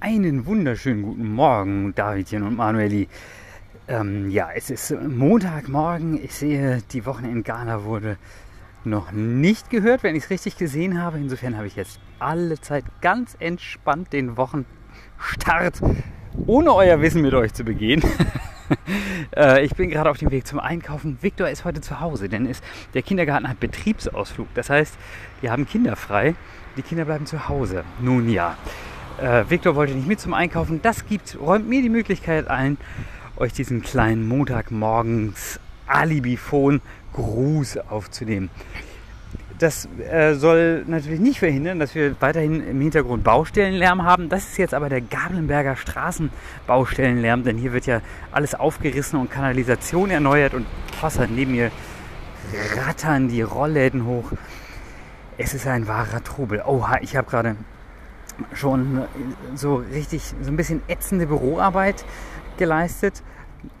Einen 0.00 0.46
wunderschönen 0.46 1.02
guten 1.02 1.32
Morgen, 1.32 1.94
Davidchen 1.94 2.42
und 2.44 2.56
Manueli. 2.56 3.08
Ähm, 3.88 4.30
ja, 4.30 4.48
es 4.54 4.70
ist 4.70 4.90
Montagmorgen. 4.90 6.22
Ich 6.22 6.34
sehe, 6.34 6.82
die 6.92 7.04
Wochenendgala 7.04 7.84
wurde 7.84 8.16
noch 8.84 9.12
nicht 9.12 9.70
gehört, 9.70 10.02
wenn 10.02 10.14
ich 10.14 10.24
es 10.24 10.30
richtig 10.30 10.56
gesehen 10.56 11.02
habe. 11.02 11.18
Insofern 11.18 11.56
habe 11.56 11.66
ich 11.66 11.76
jetzt 11.76 11.98
alle 12.20 12.60
Zeit 12.60 12.84
ganz 13.00 13.36
entspannt 13.40 14.12
den 14.12 14.36
Wochenstart 14.36 15.80
ohne 16.46 16.72
euer 16.74 17.00
Wissen 17.00 17.22
mit 17.22 17.34
euch 17.34 17.52
zu 17.54 17.64
begehen. 17.64 18.02
Äh, 19.36 19.64
ich 19.64 19.74
bin 19.74 19.90
gerade 19.90 20.10
auf 20.10 20.16
dem 20.16 20.30
Weg 20.30 20.46
zum 20.46 20.58
Einkaufen. 20.58 21.18
Viktor 21.20 21.48
ist 21.48 21.64
heute 21.64 21.82
zu 21.82 22.00
Hause, 22.00 22.30
denn 22.30 22.46
ist, 22.46 22.64
der 22.94 23.02
Kindergarten 23.02 23.46
hat 23.46 23.60
Betriebsausflug. 23.60 24.48
Das 24.54 24.70
heißt, 24.70 24.96
wir 25.42 25.52
haben 25.52 25.66
Kinder 25.66 25.96
frei. 25.96 26.34
Die 26.78 26.82
Kinder 26.82 27.04
bleiben 27.04 27.26
zu 27.26 27.48
Hause. 27.48 27.84
Nun 28.00 28.30
ja. 28.30 28.56
Äh, 29.20 29.44
Viktor 29.48 29.74
wollte 29.76 29.92
nicht 29.92 30.08
mit 30.08 30.18
zum 30.18 30.32
Einkaufen. 30.32 30.80
Das 30.82 31.06
gibt, 31.06 31.38
räumt 31.38 31.68
mir 31.68 31.82
die 31.82 31.90
Möglichkeit 31.90 32.48
ein, 32.48 32.78
euch 33.36 33.52
diesen 33.52 33.82
kleinen 33.82 34.26
Montagmorgens 34.26 35.60
Alibifon 35.86 36.80
Gruß 37.12 37.78
aufzunehmen. 37.88 38.50
Das 39.58 39.88
äh, 40.08 40.34
soll 40.34 40.84
natürlich 40.86 41.18
nicht 41.18 41.40
verhindern, 41.40 41.80
dass 41.80 41.94
wir 41.94 42.20
weiterhin 42.20 42.66
im 42.66 42.80
Hintergrund 42.80 43.24
Baustellenlärm 43.24 44.04
haben. 44.04 44.28
Das 44.28 44.44
ist 44.44 44.56
jetzt 44.56 44.72
aber 44.72 44.88
der 44.88 45.00
Gablenberger 45.00 45.74
Straßenbaustellenlärm, 45.74 47.42
denn 47.42 47.56
hier 47.56 47.72
wird 47.72 47.86
ja 47.86 48.00
alles 48.30 48.54
aufgerissen 48.54 49.18
und 49.18 49.30
Kanalisation 49.30 50.10
erneuert 50.10 50.54
und 50.54 50.66
Wasser 51.00 51.26
neben 51.26 51.52
mir 51.52 51.72
rattern 52.76 53.28
die 53.28 53.42
Rollläden 53.42 54.06
hoch. 54.06 54.32
Es 55.38 55.54
ist 55.54 55.66
ein 55.66 55.88
wahrer 55.88 56.22
Trubel. 56.22 56.62
Oha, 56.64 56.98
ich 57.00 57.16
habe 57.16 57.28
gerade 57.28 57.56
schon 58.52 59.04
so 59.54 59.76
richtig, 59.76 60.34
so 60.40 60.50
ein 60.50 60.56
bisschen 60.56 60.82
ätzende 60.88 61.26
Büroarbeit 61.26 62.04
geleistet 62.58 63.22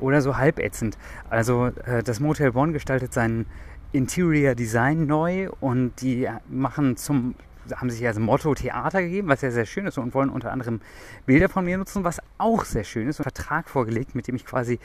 oder 0.00 0.22
so 0.22 0.36
halb 0.36 0.58
ätzend. 0.58 0.96
Also 1.28 1.66
äh, 1.84 2.02
das 2.02 2.20
Motel 2.20 2.52
Bonn 2.52 2.72
gestaltet 2.72 3.12
seinen 3.12 3.46
Interior 3.92 4.54
Design 4.54 5.06
neu 5.06 5.50
und 5.60 6.00
die 6.00 6.28
machen 6.48 6.96
zum 6.96 7.34
haben 7.74 7.90
sich 7.90 8.06
als 8.06 8.18
Motto 8.18 8.54
Theater 8.54 9.02
gegeben, 9.02 9.28
was 9.28 9.40
ja 9.40 9.50
sehr 9.50 9.66
schön 9.66 9.86
ist 9.86 9.98
und 9.98 10.14
wollen 10.14 10.30
unter 10.30 10.52
anderem 10.52 10.80
Bilder 11.24 11.48
von 11.48 11.64
mir 11.64 11.78
nutzen, 11.78 12.04
was 12.04 12.20
auch 12.38 12.64
sehr 12.64 12.84
schön 12.84 13.08
ist. 13.08 13.20
Ein 13.20 13.24
Vertrag 13.24 13.68
vorgelegt, 13.68 14.14
mit 14.14 14.28
dem 14.28 14.36
ich 14.36 14.44
quasi, 14.44 14.78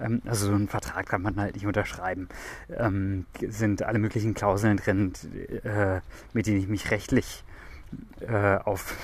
ähm, 0.00 0.22
also 0.24 0.46
so 0.46 0.54
einen 0.54 0.68
Vertrag 0.68 1.06
kann 1.06 1.22
man 1.22 1.36
halt 1.36 1.54
nicht 1.54 1.66
unterschreiben, 1.66 2.28
ähm, 2.76 3.26
sind 3.40 3.82
alle 3.82 3.98
möglichen 3.98 4.34
Klauseln 4.34 4.78
drin, 4.78 5.12
äh, 5.62 6.00
mit 6.32 6.46
denen 6.46 6.58
ich 6.58 6.68
mich 6.68 6.90
rechtlich 6.90 7.44
äh, 8.20 8.56
auf, 8.56 8.96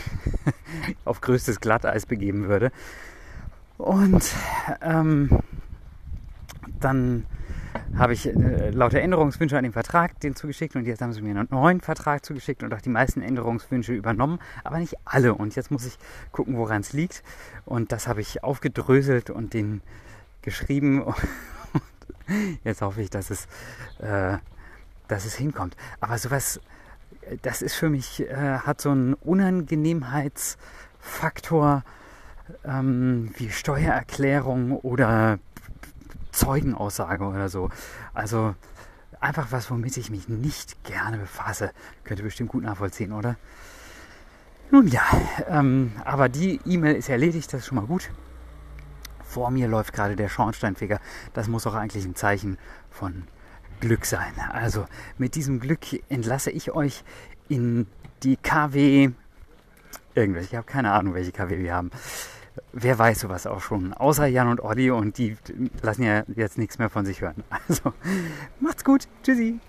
auf 1.05 1.21
größtes 1.21 1.61
Glatteis 1.61 2.06
begeben 2.06 2.48
würde. 2.48 2.73
Und 3.78 4.34
ähm, 4.83 5.31
dann 6.81 7.27
habe 7.97 8.13
ich 8.13 8.27
äh, 8.27 8.71
lauter 8.71 9.01
Änderungswünsche 9.01 9.57
an 9.57 9.65
den 9.65 9.73
Vertrag 9.73 10.21
den 10.21 10.37
zugeschickt 10.37 10.77
und 10.77 10.87
jetzt 10.87 11.03
haben 11.03 11.13
sie 11.13 11.23
mir 11.23 11.31
einen 11.31 11.49
neuen 11.51 11.81
Vertrag 11.81 12.25
zugeschickt 12.25 12.63
und 12.63 12.73
auch 12.73 12.81
die 12.81 12.89
meisten 12.89 13.21
Änderungswünsche 13.23 13.93
übernommen, 13.93 14.39
aber 14.65 14.79
nicht 14.79 14.95
alle. 15.05 15.35
Und 15.35 15.57
jetzt 15.57 15.71
muss 15.71 15.85
ich 15.85 15.99
gucken, 16.33 16.57
woran 16.57 16.81
es 16.83 16.93
liegt. 16.93 17.23
Und 17.65 17.93
das 17.93 18.07
habe 18.07 18.21
ich 18.21 18.45
aufgedröselt 18.45 19.31
und 19.31 19.55
den 19.55 19.81
geschrieben. 20.43 21.03
Und 21.03 21.17
jetzt 22.65 22.81
hoffe 22.81 23.03
ich, 23.03 23.11
dass 23.11 23.31
es, 23.31 23.47
äh, 23.99 24.39
dass 25.09 25.25
es 25.25 25.35
hinkommt. 25.35 25.77
Aber 26.01 26.17
sowas, 26.17 26.61
das 27.43 27.61
ist 27.63 27.75
für 27.75 27.91
mich, 27.91 28.21
äh, 28.21 28.59
hat 28.59 28.81
so 28.81 28.91
einen 28.91 29.15
Unangenehmheitsfaktor 29.15 31.83
ähm, 32.65 33.33
wie 33.37 33.50
Steuererklärung 33.50 34.79
oder 34.79 35.41
Zeugenaussage 36.41 37.25
oder 37.25 37.49
so. 37.49 37.69
Also 38.15 38.55
einfach 39.21 39.53
was, 39.53 39.71
womit 39.71 39.97
ich 39.99 40.11
mich 40.11 40.28
nicht 40.28 40.83
gerne 40.84 41.19
befasse. 41.19 41.73
Könnt 42.05 42.21
ihr 42.21 42.25
bestimmt 42.25 42.51
gut 42.51 42.62
nachvollziehen, 42.62 43.12
oder? 43.12 43.37
Nun 44.71 44.87
ja, 44.87 45.03
ähm, 45.49 45.93
aber 46.05 46.29
die 46.29 46.61
E-Mail 46.65 46.95
ist 46.95 47.09
erledigt, 47.09 47.53
das 47.53 47.61
ist 47.61 47.67
schon 47.67 47.77
mal 47.77 47.87
gut. 47.87 48.11
Vor 49.25 49.50
mir 49.50 49.69
läuft 49.69 49.93
gerade 49.93 50.17
der 50.17 50.29
Schornsteinfeger. 50.29 51.00
Das 51.34 51.49
muss 51.49 51.67
auch 51.67 51.75
eigentlich 51.75 52.05
ein 52.05 52.15
Zeichen 52.15 52.56
von 52.91 53.25
Glück 53.81 54.06
sein. 54.06 54.33
Also 54.53 54.87
mit 55.19 55.34
diesem 55.34 55.61
Glück 55.61 55.81
entlasse 56.09 56.50
ich 56.50 56.73
euch 56.73 57.05
in 57.49 57.87
die 58.23 58.37
KW 58.37 59.11
irgendwelche. 60.15 60.49
Ich 60.50 60.56
habe 60.56 60.67
keine 60.67 60.93
Ahnung, 60.93 61.15
welche 61.15 61.33
KW 61.33 61.59
wir 61.59 61.75
haben 61.75 61.91
wer 62.72 62.98
weiß 62.98 63.21
sowas 63.21 63.47
auch 63.47 63.60
schon. 63.60 63.93
Außer 63.93 64.26
Jan 64.26 64.48
und 64.48 64.60
Olli 64.62 64.91
und 64.91 65.19
die 65.19 65.37
lassen 65.82 66.03
ja 66.03 66.25
jetzt 66.34 66.59
nichts 66.59 66.78
mehr 66.78 66.91
von 66.91 67.04
sich 67.04 67.21
hören. 67.21 67.44
Also 67.69 67.93
macht's 68.59 68.84
gut. 68.84 69.06
Tschüssi. 69.22 69.60